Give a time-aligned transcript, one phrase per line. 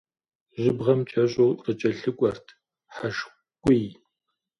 [0.61, 2.47] Жьыбгъэм кӏэщӏу къыкӏэлъыкӏуэрт
[2.95, 3.87] хьэжкуий.